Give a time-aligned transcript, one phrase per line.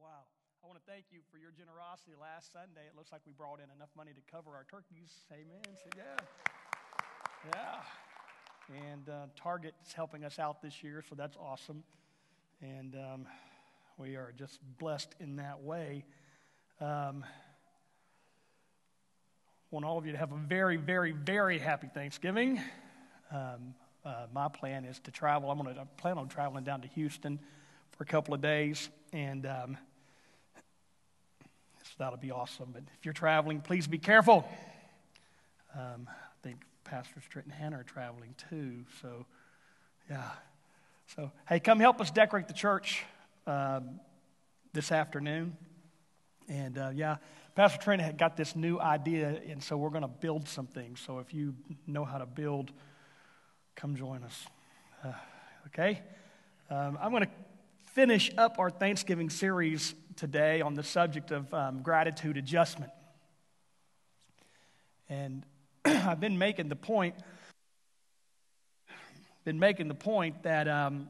[0.00, 0.08] Wow.
[0.62, 2.86] I want to thank you for your generosity last Sunday.
[2.86, 5.10] It looks like we brought in enough money to cover our turkeys.
[5.32, 5.62] Amen.
[5.64, 6.16] So, yeah.
[7.54, 8.86] Yeah.
[8.90, 11.82] And uh, Target's helping us out this year, so that's awesome.
[12.60, 13.26] And um,
[13.96, 16.04] we are just blessed in that way.
[16.80, 17.24] Um,
[19.70, 22.60] want all of you to have a very, very, very happy Thanksgiving.
[23.30, 25.50] Um, uh, my plan is to travel.
[25.50, 27.38] I'm going to plan on traveling down to Houston
[27.92, 29.78] for a couple of days, and um,
[31.96, 32.68] so that'll be awesome.
[32.72, 34.46] But if you're traveling, please be careful.
[35.74, 38.84] Um, I think Pastor Trent and Hannah are traveling too.
[39.00, 39.24] So,
[40.10, 40.30] yeah.
[41.14, 43.04] So, hey, come help us decorate the church
[43.46, 44.00] um,
[44.74, 45.56] this afternoon.
[46.48, 47.16] And uh, yeah,
[47.54, 51.00] Pastor Trent had got this new idea, and so we're going to build some things.
[51.00, 51.54] So if you
[51.86, 52.72] know how to build,
[53.74, 54.46] come join us.
[55.02, 55.12] Uh,
[55.68, 56.02] okay?
[56.68, 57.30] Um, I'm going to
[57.94, 62.92] finish up our Thanksgiving series today on the subject of um, gratitude adjustment.
[65.08, 65.44] And
[65.84, 67.14] I've been making the point,
[69.44, 71.08] been making the point that um,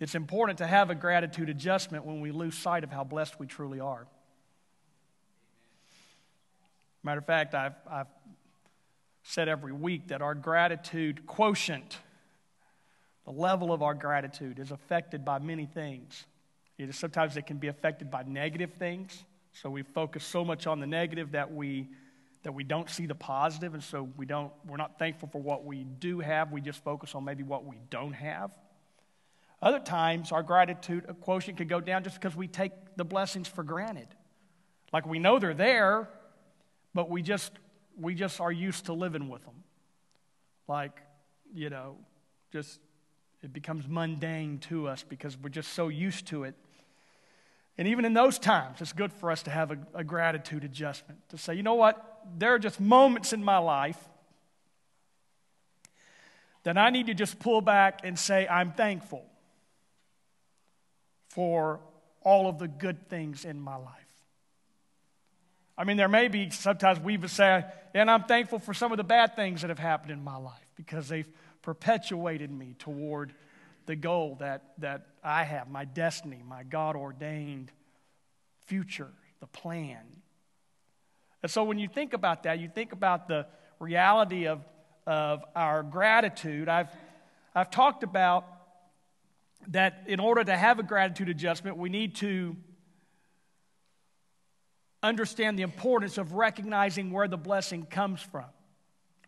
[0.00, 3.46] it's important to have a gratitude adjustment when we lose sight of how blessed we
[3.46, 4.06] truly are.
[7.02, 8.06] Matter of fact, I've, I've
[9.24, 11.98] said every week that our gratitude quotient,
[13.24, 16.24] the level of our gratitude, is affected by many things.
[16.78, 19.24] It is, sometimes it can be affected by negative things.
[19.52, 21.88] So we focus so much on the negative that we
[22.42, 25.64] that we don't see the positive, and so we don't we're not thankful for what
[25.64, 26.52] we do have.
[26.52, 28.50] We just focus on maybe what we don't have.
[29.62, 33.62] Other times, our gratitude quotient could go down just because we take the blessings for
[33.62, 34.08] granted.
[34.92, 36.08] Like we know they're there,
[36.92, 37.52] but we just
[37.98, 39.62] we just are used to living with them.
[40.68, 41.00] Like,
[41.54, 41.96] you know,
[42.52, 42.80] just
[43.44, 46.54] it becomes mundane to us because we're just so used to it.
[47.76, 51.20] And even in those times, it's good for us to have a, a gratitude adjustment
[51.30, 52.22] to say, you know what?
[52.38, 53.98] There are just moments in my life
[56.62, 59.24] that I need to just pull back and say, I'm thankful
[61.28, 61.80] for
[62.22, 63.90] all of the good things in my life.
[65.76, 68.96] I mean, there may be sometimes we would say, and I'm thankful for some of
[68.96, 71.28] the bad things that have happened in my life because they've
[71.62, 73.34] perpetuated me toward
[73.86, 77.70] the goal that, that I have, my destiny, my God ordained
[78.66, 80.00] future, the plan.
[81.42, 83.46] And so when you think about that, you think about the
[83.78, 84.64] reality of,
[85.06, 86.68] of our gratitude.
[86.68, 86.88] I've,
[87.54, 88.46] I've talked about
[89.68, 92.56] that in order to have a gratitude adjustment, we need to
[95.02, 98.46] understand the importance of recognizing where the blessing comes from.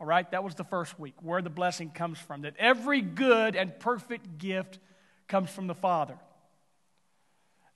[0.00, 2.42] All right, that was the first week, where the blessing comes from.
[2.42, 4.78] That every good and perfect gift
[5.26, 6.18] comes from the Father.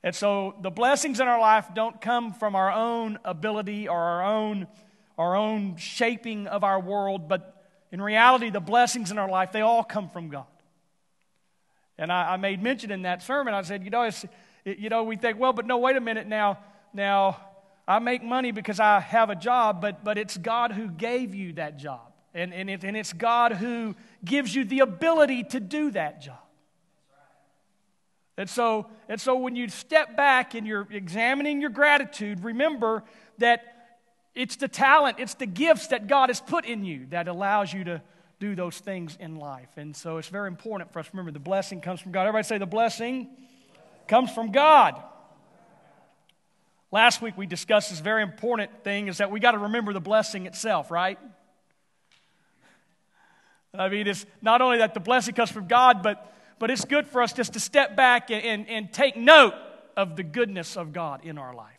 [0.03, 4.23] And so the blessings in our life don't come from our own ability or our
[4.23, 4.67] own,
[5.17, 9.61] our own shaping of our world, but in reality, the blessings in our life, they
[9.61, 10.45] all come from God.
[11.97, 14.25] And I, I made mention in that sermon, I said, you know, it,
[14.65, 16.59] you know, we think, well, but no, wait a minute now.
[16.93, 17.37] Now,
[17.87, 21.53] I make money because I have a job, but, but it's God who gave you
[21.53, 22.10] that job.
[22.33, 26.37] And, and, it, and it's God who gives you the ability to do that job.
[28.37, 33.03] And so, and so when you step back and you're examining your gratitude, remember
[33.39, 33.97] that
[34.33, 37.83] it's the talent, it's the gifts that God has put in you that allows you
[37.83, 38.01] to,
[38.41, 39.69] do those things in life.
[39.77, 42.21] And so it's very important for us remember the blessing comes from God.
[42.21, 43.29] Everybody say the blessing
[44.07, 44.99] comes from God.
[46.91, 50.01] Last week we discussed this very important thing is that we got to remember the
[50.01, 51.19] blessing itself, right?
[53.73, 57.07] I mean, it's not only that the blessing comes from God, but, but it's good
[57.07, 59.53] for us just to step back and, and, and take note
[59.95, 61.77] of the goodness of God in our life.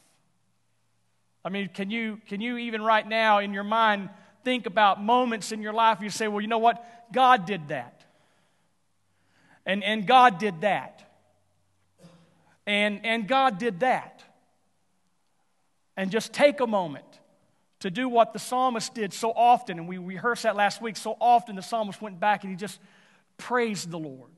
[1.44, 4.08] I mean, can you, can you even right now in your mind
[4.44, 6.84] think about moments in your life you say, well, you know what?
[7.12, 8.04] God did that.
[9.67, 11.08] And, and God did that.
[12.67, 14.22] And, and God did that.
[15.96, 17.12] And just take a moment
[17.82, 19.76] to do what the psalmist did so often.
[19.76, 20.96] And we rehearsed that last week.
[20.96, 22.79] So often the psalmist went back and he just
[23.38, 24.31] praised the Lord.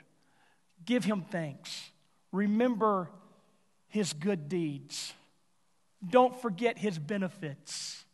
[0.87, 1.91] Give him thanks.
[2.33, 3.11] Remember
[3.89, 5.13] his good deeds.
[6.09, 8.05] Don't forget his benefits.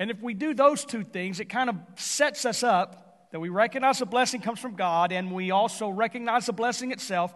[0.00, 3.48] And if we do those two things, it kind of sets us up that we
[3.48, 7.32] recognize the blessing comes from God and we also recognize the blessing itself.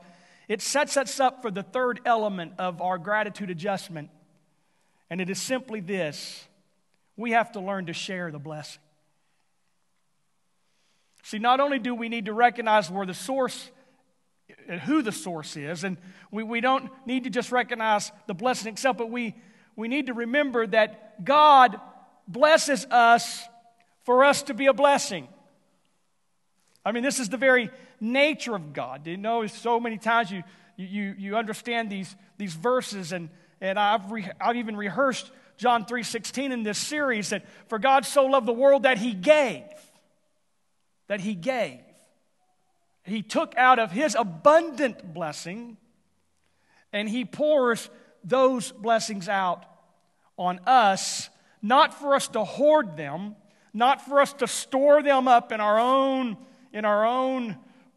[0.48, 4.10] It sets us up for the third element of our gratitude adjustment.
[5.10, 6.46] And it is simply this
[7.16, 8.80] we have to learn to share the blessing.
[11.22, 13.70] See, not only do we need to recognize where the source
[14.68, 15.84] at who the source is.
[15.84, 15.96] And
[16.30, 19.34] we, we don't need to just recognize the blessing itself, but we,
[19.74, 21.80] we need to remember that God
[22.28, 23.42] blesses us
[24.04, 25.28] for us to be a blessing.
[26.84, 27.70] I mean, this is the very
[28.00, 29.06] nature of God.
[29.06, 30.42] You know, so many times you,
[30.76, 33.28] you, you understand these, these verses, and,
[33.60, 38.26] and I've, re, I've even rehearsed John 3.16 in this series that for God so
[38.26, 39.64] loved the world that he gave.
[41.08, 41.80] That he gave.
[43.04, 45.76] He took out of his abundant blessing
[46.92, 47.88] and he pours
[48.24, 49.64] those blessings out
[50.36, 51.28] on us,
[51.62, 53.36] not for us to hoard them,
[53.72, 56.36] not for us to store them up in our own,
[56.72, 57.56] in our own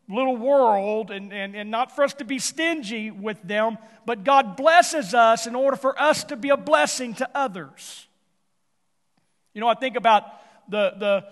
[0.09, 4.57] little world and, and, and not for us to be stingy with them, but God
[4.57, 8.07] blesses us in order for us to be a blessing to others.
[9.53, 10.23] You know, I think about
[10.67, 11.25] the, the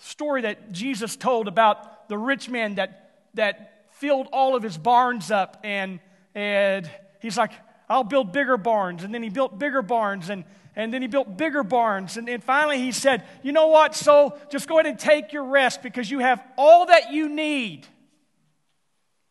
[0.00, 5.30] story that Jesus told about the rich man that, that filled all of his barns
[5.30, 6.00] up, and,
[6.34, 6.88] and
[7.20, 7.52] he's like,
[7.88, 9.04] I'll build bigger barns.
[9.04, 10.44] And then he built bigger barns, and,
[10.74, 12.16] and then he built bigger barns.
[12.16, 13.94] And, and finally he said, You know what?
[13.94, 17.86] So just go ahead and take your rest because you have all that you need.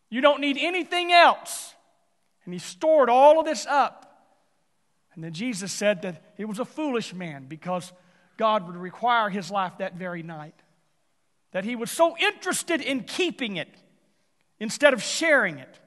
[0.10, 1.74] You don't need anything else.
[2.46, 4.02] And he stored all of this up.
[5.14, 7.92] And then Jesus said that he was a foolish man because
[8.38, 10.56] God would require his life that very night.
[11.52, 13.70] That he was so interested in keeping it
[14.60, 15.80] instead of sharing it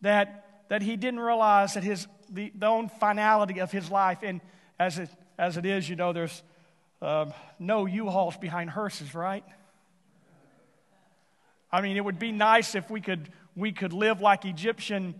[0.00, 4.40] that, that he didn't realize that his, the, the own finality of his life, and
[4.78, 6.42] as it, as it is, you know, there's
[7.02, 9.44] um, no U-Hauls behind hearses, right?
[11.70, 15.14] I mean, it would be nice if we could, we could live like Egyptian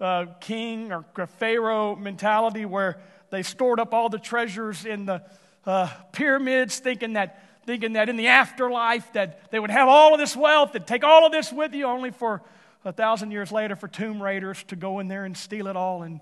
[0.00, 1.04] uh, king or
[1.38, 2.98] Pharaoh mentality where
[3.30, 5.22] they stored up all the treasures in the
[5.64, 10.18] uh, pyramids thinking that, thinking that in the afterlife that they would have all of
[10.18, 12.42] this wealth and take all of this with you only for
[12.84, 16.02] a thousand years later for tomb raiders to go in there and steal it all.
[16.02, 16.20] And,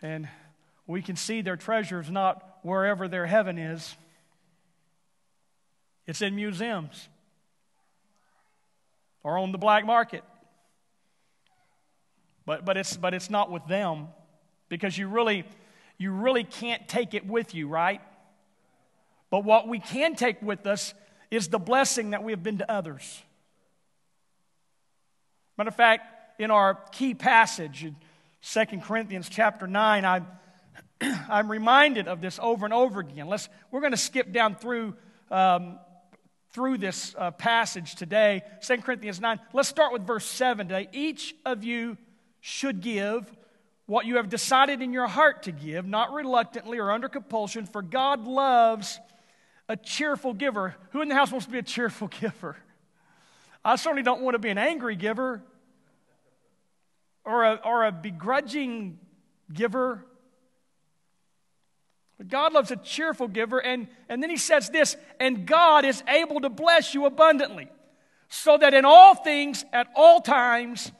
[0.00, 0.26] and
[0.86, 3.94] we can see their treasures not wherever their heaven is.
[6.06, 7.08] It's in museums
[9.22, 10.24] or on the black market.
[12.46, 14.08] But, but, it's, but it's not with them
[14.68, 15.44] because you really,
[15.98, 18.00] you really can't take it with you, right?
[19.30, 20.94] But what we can take with us
[21.30, 23.22] is the blessing that we have been to others.
[25.58, 27.96] Matter of fact, in our key passage in
[28.42, 30.26] 2 Corinthians chapter 9, I'm,
[31.28, 33.26] I'm reminded of this over and over again.
[33.26, 34.94] Let's, we're going to skip down through
[35.30, 35.78] um,
[36.50, 39.38] through this uh, passage today, 2 Corinthians 9.
[39.52, 40.88] Let's start with verse 7 today.
[40.92, 41.96] Each of you
[42.40, 43.30] should give
[43.86, 47.82] what you have decided in your heart to give, not reluctantly or under compulsion, for
[47.82, 49.00] God loves
[49.68, 50.76] a cheerful giver.
[50.90, 52.56] Who in the house wants to be a cheerful giver?
[53.64, 55.42] I certainly don't want to be an angry giver
[57.24, 58.98] or a, or a begrudging
[59.52, 60.04] giver.
[62.18, 63.58] But God loves a cheerful giver.
[63.58, 67.68] And, and then he says this, and God is able to bless you abundantly,
[68.28, 70.92] so that in all things, at all times,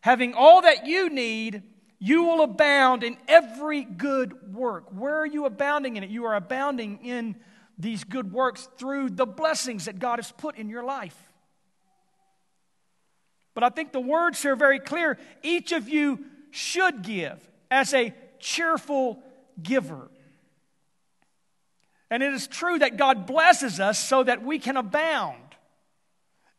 [0.00, 1.62] having all that you need,
[1.98, 4.86] you will abound in every good work.
[4.90, 6.10] Where are you abounding in it?
[6.10, 7.36] You are abounding in
[7.78, 11.16] these good works through the blessings that God has put in your life.
[13.54, 15.18] But I think the words here are very clear.
[15.42, 19.22] Each of you should give as a cheerful
[19.62, 20.10] giver.
[22.12, 25.56] And it is true that God blesses us so that we can abound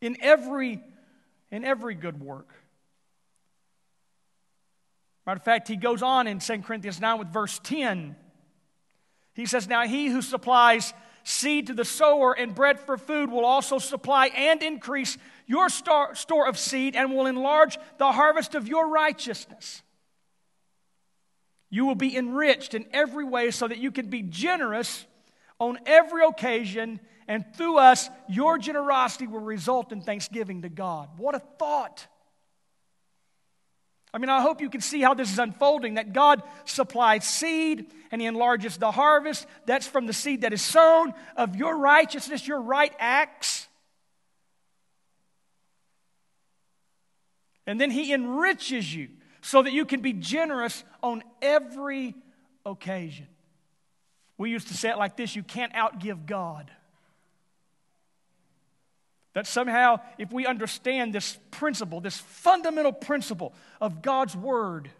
[0.00, 0.82] in every,
[1.52, 2.48] in every good work.
[5.24, 8.16] Matter of fact, he goes on in 2 Corinthians 9 with verse 10.
[9.34, 10.92] He says, Now he who supplies
[11.22, 16.48] seed to the sower and bread for food will also supply and increase your store
[16.48, 19.84] of seed and will enlarge the harvest of your righteousness.
[21.70, 25.06] You will be enriched in every way so that you can be generous
[25.58, 31.08] on every occasion, and through us, your generosity will result in thanksgiving to God.
[31.16, 32.06] What a thought!
[34.14, 37.90] I mean, I hope you can see how this is unfolding that God supplies seed
[38.12, 39.44] and He enlarges the harvest.
[39.66, 43.66] That's from the seed that is sown of your righteousness, your right acts.
[47.66, 49.08] And then He enriches you
[49.40, 52.14] so that you can be generous on every
[52.64, 53.26] occasion.
[54.36, 56.70] We used to say it like this you can't outgive God.
[59.34, 64.90] That somehow, if we understand this principle, this fundamental principle of God's Word,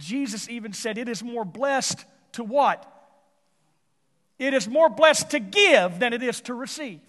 [0.00, 2.88] Jesus even said, it is more blessed to what?
[4.38, 7.00] It is more blessed to give than it is to receive.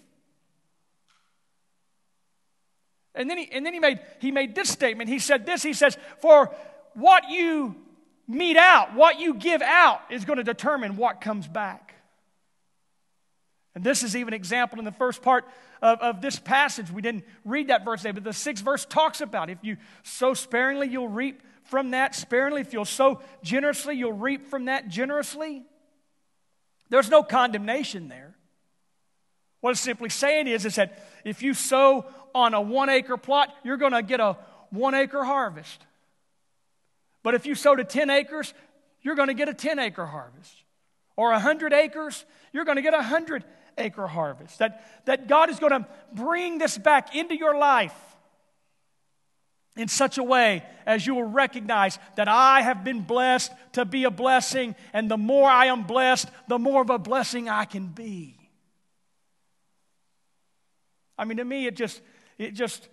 [3.14, 5.08] And then he, and then he, made, he made this statement.
[5.08, 6.54] He said this He says, For
[6.94, 7.76] what you
[8.26, 11.94] mete out, what you give out, is going to determine what comes back.
[13.74, 15.44] And this is even an example in the first part
[15.82, 16.90] of, of this passage.
[16.90, 20.34] We didn't read that verse today, but the sixth verse talks about if you sow
[20.34, 22.60] sparingly, you'll reap from that sparingly.
[22.60, 25.64] If you'll sow generously, you'll reap from that generously.
[26.88, 28.34] There's no condemnation there.
[29.60, 33.52] What it's simply saying is, is that if you sow on a one acre plot,
[33.64, 34.36] you're going to get a
[34.70, 35.84] one acre harvest.
[37.24, 38.54] But if you sow to 10 acres,
[39.02, 40.54] you're going to get a 10 acre harvest.
[41.16, 43.42] Or 100 acres, you're going to get a 100
[43.78, 44.60] acre harvest.
[44.60, 47.96] That, that God is going to bring this back into your life
[49.76, 54.04] in such a way as you will recognize that I have been blessed to be
[54.04, 57.86] a blessing, and the more I am blessed, the more of a blessing I can
[57.88, 58.36] be.
[61.16, 62.00] I mean, to me, it just,
[62.38, 62.88] it just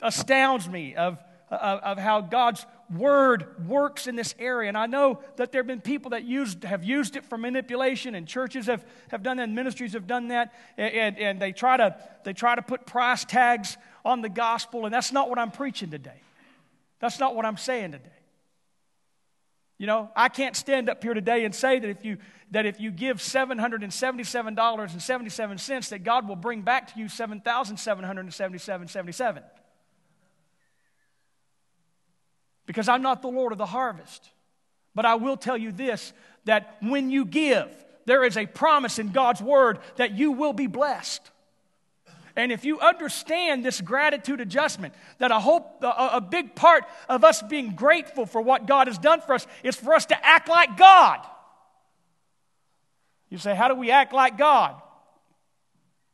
[0.00, 1.18] astounds me of,
[1.50, 4.68] of, of how God's word works in this area.
[4.68, 8.14] And I know that there have been people that used, have used it for manipulation,
[8.14, 11.52] and churches have, have done that, and ministries have done that, and, and, and they,
[11.52, 15.38] try to, they try to put price tags on the gospel, and that's not what
[15.38, 16.20] I'm preaching today.
[17.00, 18.10] That's not what I'm saying today.
[19.78, 22.16] You know, I can't stand up here today and say that if you
[22.52, 29.42] that if you give $777.77 that God will bring back to you 7,777.77.
[32.66, 34.30] Because I'm not the Lord of the harvest.
[34.94, 36.12] But I will tell you this
[36.44, 37.68] that when you give,
[38.06, 41.30] there is a promise in God's word that you will be blessed.
[42.36, 47.24] And if you understand this gratitude adjustment, that a, hope, a, a big part of
[47.24, 50.48] us being grateful for what God has done for us is for us to act
[50.48, 51.26] like God.
[53.30, 54.80] You say, How do we act like God?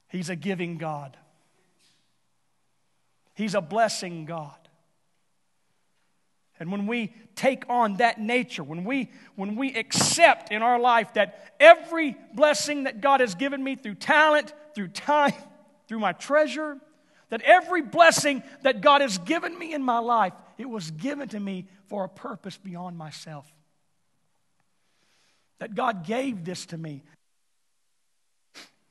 [0.09, 1.17] He's a giving God,
[3.35, 4.62] He's a blessing God.
[6.63, 11.15] And when we take on that nature, when we, when we accept in our life
[11.15, 15.33] that every blessing that God has given me through talent, through time,
[15.89, 16.79] through my treasure,
[17.31, 21.41] that every blessing that God has given me in my life, it was given to
[21.41, 23.53] me for a purpose beyond myself.
[25.59, 27.03] That God gave this to me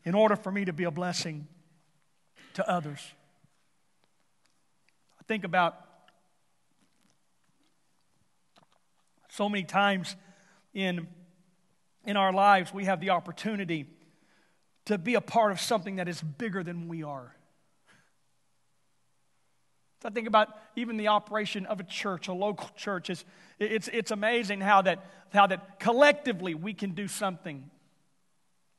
[0.04, 1.48] in order for me to be a blessing
[2.56, 3.00] to others.
[5.22, 5.86] I think about
[9.42, 10.16] so many times
[10.72, 11.08] in,
[12.06, 13.88] in our lives we have the opportunity
[14.86, 17.36] to be a part of something that is bigger than we are.
[20.06, 23.10] I think about even the operation of a church, a local church.
[23.10, 23.26] It's,
[23.58, 27.68] it's, it's amazing how that, how that collectively we can do something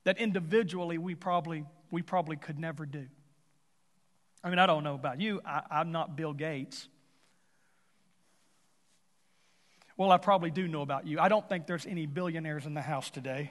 [0.05, 3.09] that individually we probably, we probably could never do.
[4.45, 6.87] I mean, I don't know about you, I, I'm not Bill Gates.
[9.97, 11.21] Well, I probably do know about you.
[11.21, 13.51] I don't think there's any billionaires in the house today.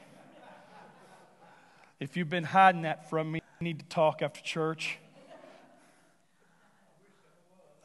[2.00, 4.98] If you've been hiding that from me, you need to talk after church.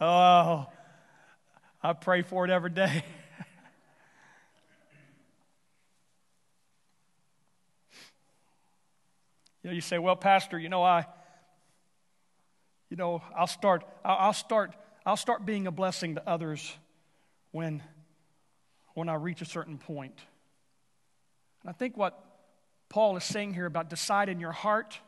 [0.00, 0.66] Oh,
[1.82, 3.04] I pray for it every day.
[9.62, 11.04] you know, you say, "Well, Pastor, you know, I,
[12.88, 16.74] you know, I'll start, I'll start, I'll start being a blessing to others
[17.52, 17.82] when,
[18.96, 20.18] when I reach a certain point."
[21.62, 22.22] And I think what
[22.88, 24.98] Paul is saying here about decide in your heart.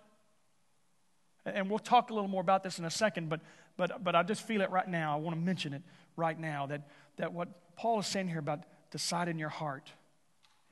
[1.45, 3.41] And we'll talk a little more about this in a second, but,
[3.77, 5.15] but, but I just feel it right now.
[5.15, 5.83] I want to mention it
[6.17, 9.91] right now that, that what Paul is saying here about decide in your heart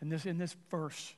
[0.02, 1.14] in this, in this verse.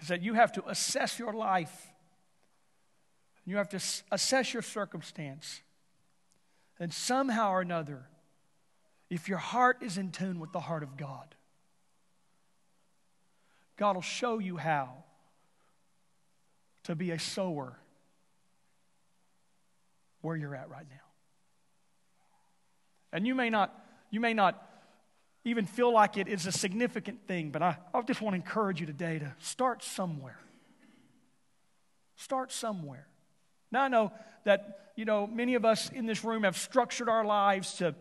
[0.00, 1.88] Is that you have to assess your life.
[3.48, 3.80] You have to
[4.12, 5.62] assess your circumstance.
[6.78, 8.04] And somehow or another,
[9.08, 11.34] if your heart is in tune with the heart of God,
[13.78, 14.90] God will show you how
[16.84, 17.78] to be a sower
[20.20, 20.96] where you're at right now.
[23.14, 23.74] And you may not,
[24.10, 24.62] you may not
[25.44, 28.78] even feel like it is a significant thing, but I, I just want to encourage
[28.78, 30.38] you today to start somewhere.
[32.16, 33.06] Start somewhere.
[33.70, 34.12] Now I know
[34.44, 37.94] that, you know, many of us in this room have structured our lives to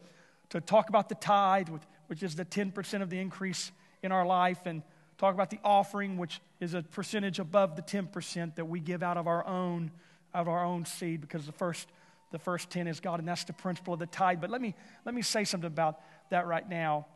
[0.50, 1.69] to talk about the tithe,
[2.07, 3.71] which is the 10% of the increase
[4.01, 4.81] in our life, and
[5.17, 9.17] talk about the offering, which is a percentage above the 10% that we give out
[9.17, 9.91] of our own,
[10.33, 11.88] out of our own seed, because the first,
[12.31, 14.39] the first 10 is God, and that's the principle of the tithe.
[14.39, 17.07] But let me, let me say something about that right now.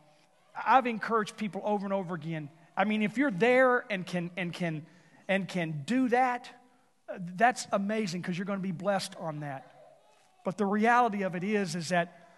[0.66, 2.50] I've encouraged people over and over again.
[2.76, 4.84] I mean, if you're there and can, and can,
[5.28, 6.50] and can do that,
[7.36, 9.70] that's amazing because you're going to be blessed on that.
[10.44, 12.28] But the reality of it is, is that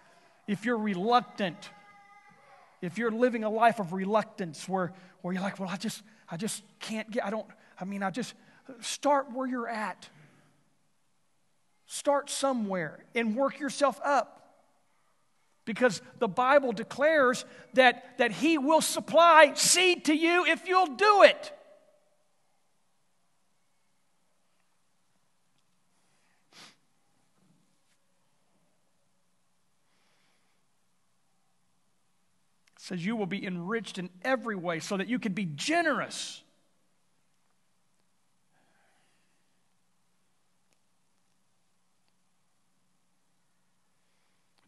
[0.47, 1.69] if you're reluctant,
[2.81, 6.37] if you're living a life of reluctance where, where you're like, well, I just, I
[6.37, 7.47] just can't get, I don't,
[7.79, 8.35] I mean, I just,
[8.81, 10.09] start where you're at.
[11.87, 14.31] Start somewhere and work yourself up.
[15.65, 21.23] Because the Bible declares that, that He will supply seed to you if you'll do
[21.23, 21.51] it.
[32.77, 36.41] Says you will be enriched in every way so that you can be generous.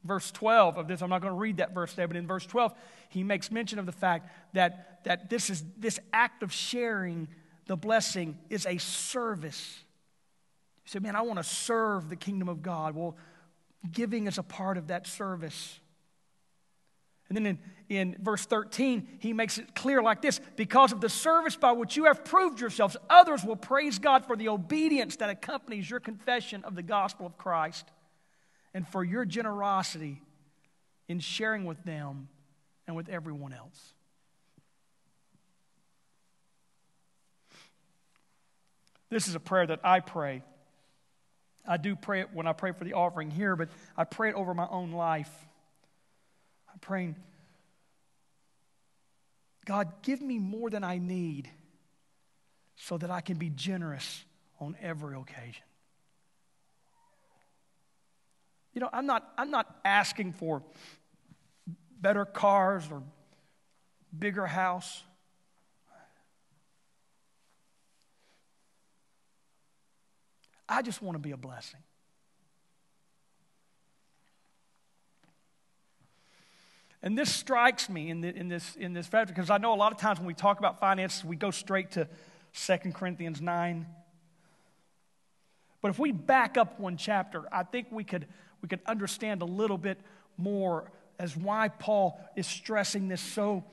[0.08, 2.46] Verse 12 of this, I'm not going to read that verse there, but in verse
[2.46, 2.74] 12,
[3.10, 7.28] he makes mention of the fact that, that this, is, this act of sharing
[7.68, 9.80] the blessing is a service.
[10.86, 12.96] You say, man, I want to serve the kingdom of God.
[12.96, 13.18] Well,
[13.92, 15.78] giving is a part of that service.
[17.30, 21.10] And then in, in verse 13, he makes it clear like this Because of the
[21.10, 25.30] service by which you have proved yourselves, others will praise God for the obedience that
[25.30, 27.86] accompanies your confession of the gospel of Christ
[28.74, 30.22] and for your generosity
[31.08, 32.30] in sharing with them
[32.86, 33.94] and with everyone else.
[39.10, 40.44] This is a prayer that I pray.
[41.66, 44.36] I do pray it when I pray for the offering here, but I pray it
[44.36, 45.32] over my own life.
[46.82, 47.16] Praying,
[49.66, 51.50] God, give me more than I need
[52.76, 54.24] so that I can be generous
[54.60, 55.64] on every occasion.
[58.74, 60.62] You know, I'm not, I'm not asking for
[62.00, 63.02] better cars or
[64.18, 65.04] bigger house.
[70.70, 71.80] I just want to be a blessing.
[77.04, 79.76] And this strikes me in, the, in this, in this fact because I know a
[79.76, 82.08] lot of times when we talk about finances, we go straight to
[82.54, 83.86] 2 Corinthians 9.
[85.82, 88.28] But if we back up one chapter, I think we could,
[88.62, 90.00] we could understand a little bit
[90.38, 93.64] more as why Paul is stressing this so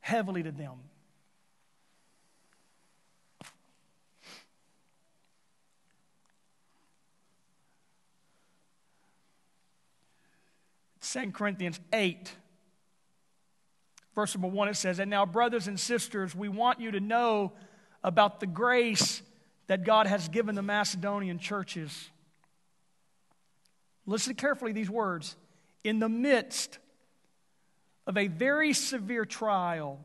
[0.00, 0.78] heavily to them.
[11.00, 12.32] Second Corinthians 8
[14.20, 17.52] Verse number one, it says, And now, brothers and sisters, we want you to know
[18.04, 19.22] about the grace
[19.66, 22.10] that God has given the Macedonian churches.
[24.04, 25.36] Listen carefully these words.
[25.84, 26.80] In the midst
[28.06, 29.98] of a very severe trial,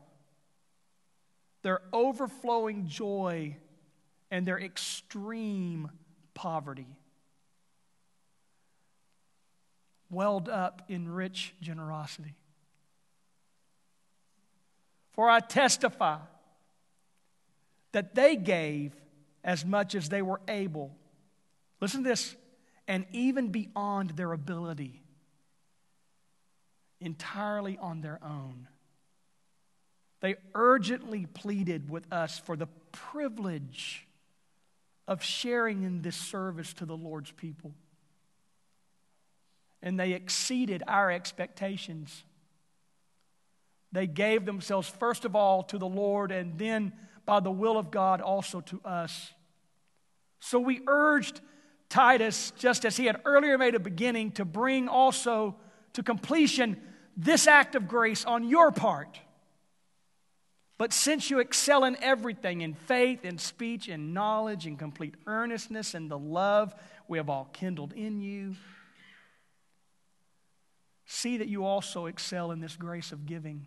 [1.60, 3.54] their overflowing joy
[4.30, 5.90] and their extreme
[6.32, 6.88] poverty
[10.08, 12.34] welled up in rich generosity.
[15.16, 16.18] For I testify
[17.92, 18.92] that they gave
[19.42, 20.94] as much as they were able.
[21.80, 22.36] Listen to this,
[22.86, 25.02] and even beyond their ability,
[27.00, 28.68] entirely on their own.
[30.20, 34.06] They urgently pleaded with us for the privilege
[35.06, 37.72] of sharing in this service to the Lord's people.
[39.82, 42.24] And they exceeded our expectations.
[43.96, 46.92] They gave themselves first of all to the Lord and then
[47.24, 49.32] by the will of God also to us.
[50.38, 51.40] So we urged
[51.88, 55.56] Titus, just as he had earlier made a beginning, to bring also
[55.94, 56.78] to completion
[57.16, 59.18] this act of grace on your part.
[60.76, 65.94] But since you excel in everything, in faith, in speech, in knowledge, in complete earnestness,
[65.94, 66.74] and the love
[67.08, 68.56] we have all kindled in you,
[71.06, 73.66] see that you also excel in this grace of giving.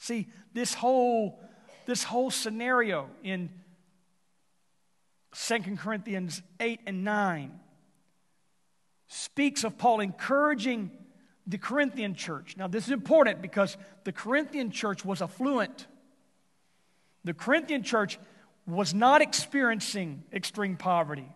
[0.00, 1.38] See, this whole,
[1.84, 3.50] this whole scenario in
[5.34, 7.60] 2 Corinthians 8 and 9
[9.08, 10.90] speaks of Paul encouraging
[11.46, 12.56] the Corinthian church.
[12.56, 15.86] Now, this is important because the Corinthian church was affluent.
[17.24, 18.18] The Corinthian church
[18.66, 21.28] was not experiencing extreme poverty.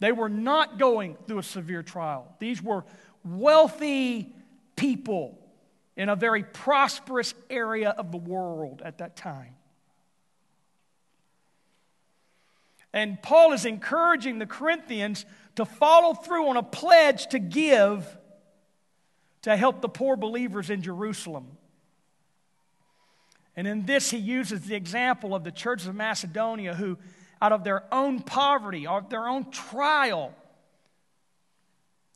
[0.00, 2.26] They were not going through a severe trial.
[2.40, 2.84] These were
[3.24, 4.34] wealthy
[4.76, 5.38] people
[5.96, 9.54] in a very prosperous area of the world at that time.
[12.92, 15.24] And Paul is encouraging the Corinthians
[15.56, 18.18] to follow through on a pledge to give
[19.42, 21.56] to help the poor believers in Jerusalem.
[23.56, 26.98] And in this, he uses the example of the churches of Macedonia who,
[27.40, 30.34] out of their own poverty, out of their own trial,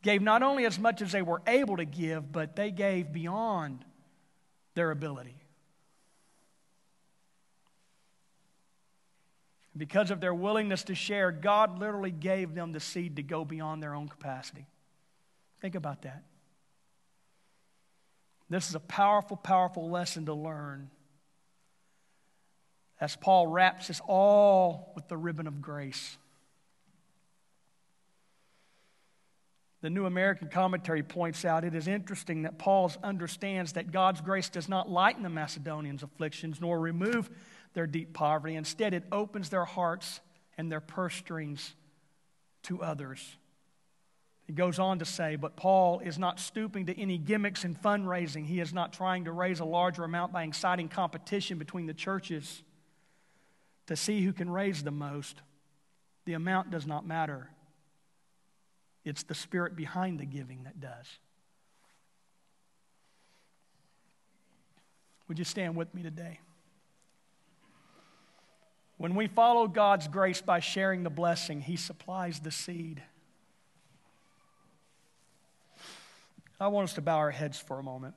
[0.07, 3.85] gave not only as much as they were able to give, but they gave beyond
[4.75, 5.37] their ability.
[9.77, 13.83] Because of their willingness to share, God literally gave them the seed to go beyond
[13.83, 14.69] their own capacity.
[15.61, 16.23] Think about that.
[18.49, 20.89] This is a powerful, powerful lesson to learn
[23.01, 26.17] as Paul wraps us all with the ribbon of grace.
[29.83, 34.49] The New American Commentary points out it is interesting that Paul understands that God's grace
[34.49, 37.31] does not lighten the Macedonians' afflictions nor remove
[37.75, 38.55] their deep poverty.
[38.55, 40.21] Instead, it opens their hearts
[40.57, 41.75] and their purse strings
[42.63, 43.37] to others.
[44.47, 48.47] He goes on to say, but Paul is not stooping to any gimmicks in fundraising.
[48.47, 52.63] He is not trying to raise a larger amount by inciting competition between the churches
[53.89, 55.43] to see who can raise the most.
[56.25, 57.51] The amount does not matter,
[59.07, 61.07] it's the spirit behind the giving that does.
[65.29, 66.41] Would you stand with me today?
[68.99, 73.01] When we follow God's grace by sharing the blessing, He supplies the seed.
[76.59, 78.15] I want us to bow our heads for a moment.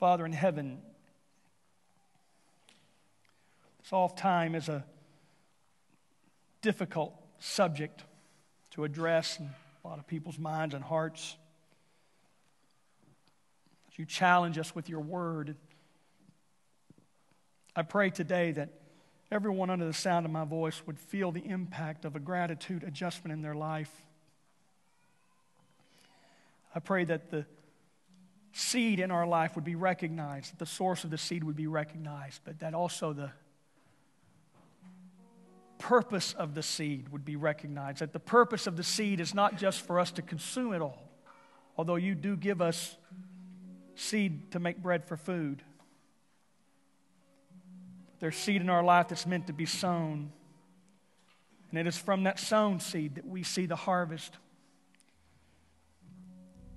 [0.00, 0.78] Father in heaven,
[3.84, 4.84] solve time is a
[6.60, 8.04] difficult subject
[8.72, 9.50] to address in
[9.84, 11.36] a lot of people's minds and hearts.
[13.90, 15.56] As you challenge us with your word,
[17.74, 18.70] I pray today that
[19.30, 23.32] everyone under the sound of my voice would feel the impact of a gratitude adjustment
[23.32, 23.90] in their life.
[26.74, 27.46] I pray that the
[28.52, 31.66] seed in our life would be recognized, that the source of the seed would be
[31.66, 33.30] recognized, but that also the
[35.78, 38.00] purpose of the seed would be recognized.
[38.00, 41.10] That the purpose of the seed is not just for us to consume it all,
[41.76, 42.96] although you do give us
[43.94, 45.62] seed to make bread for food.
[48.18, 50.32] There's seed in our life that's meant to be sown.
[51.70, 54.36] And it is from that sown seed that we see the harvest.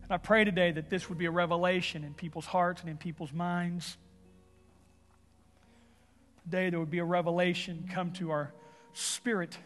[0.04, 2.98] And I pray today that this would be a revelation in people's hearts and in
[2.98, 3.98] people's minds.
[6.44, 8.52] Today, there would be a revelation come to our
[8.94, 9.58] spirit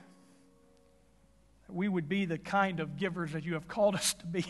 [1.68, 4.46] that we would be the kind of givers that you have called us to be.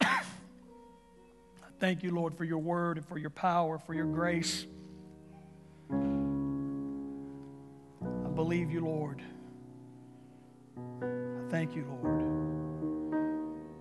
[0.00, 0.20] I
[1.80, 4.66] thank you, Lord, for your word and for your power, for your grace.
[5.90, 5.94] I
[8.34, 9.22] believe you, Lord.
[10.76, 12.20] I thank you, Lord.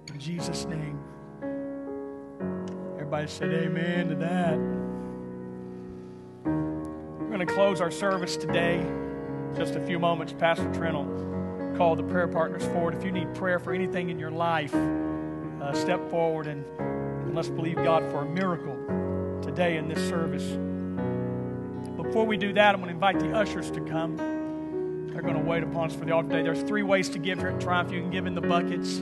[0.09, 0.99] In Jesus' name.
[2.95, 4.84] Everybody said amen to that.
[7.35, 8.81] Going to close our service today.
[9.57, 12.95] Just a few moments, Pastor Trent will call the prayer partners forward.
[12.95, 17.49] If you need prayer for anything in your life, uh, step forward and, and let's
[17.49, 18.77] believe God for a miracle
[19.41, 20.45] today in this service.
[21.97, 24.15] Before we do that, I'm going to invite the ushers to come.
[25.11, 26.41] They're going to wait upon us for the altar today.
[26.41, 27.91] There's three ways to give here at Triumph.
[27.91, 28.99] You can give in the buckets.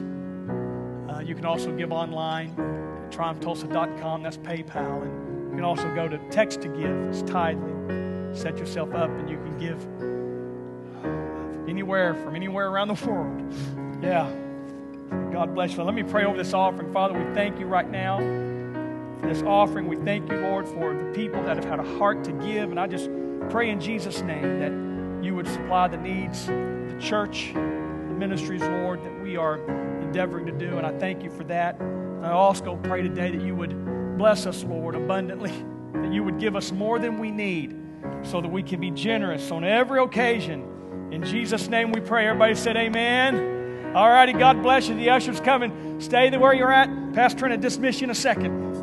[1.24, 4.24] You can also give online at triumphtulsa.com.
[4.24, 5.04] That's PayPal.
[5.04, 6.98] And you can also go to text to give.
[7.10, 8.03] It's Tithe.ly.
[8.34, 9.82] Set yourself up and you can give
[11.70, 13.54] anywhere from anywhere around the world.
[14.02, 14.32] Yeah.
[15.32, 15.84] God bless you.
[15.84, 16.92] Let me pray over this offering.
[16.92, 18.18] Father, we thank you right now
[19.20, 19.88] for this offering.
[19.88, 22.72] We thank you, Lord, for the people that have had a heart to give.
[22.72, 23.10] And I just
[23.50, 28.62] pray in Jesus' name that you would supply the needs, of the church, the ministries,
[28.62, 29.58] Lord, that we are
[30.02, 31.80] endeavoring to do, and I thank you for that.
[32.22, 35.54] I also pray today that you would bless us, Lord, abundantly,
[35.94, 37.83] that you would give us more than we need
[38.24, 41.10] so that we can be generous on every occasion.
[41.12, 42.28] In Jesus' name we pray.
[42.28, 43.96] Everybody said amen.
[43.96, 44.96] All righty, God bless you.
[44.96, 46.02] The usher's coming.
[46.02, 47.14] Stay where you're at.
[47.14, 48.83] Pastor Trent will dismiss you in a second.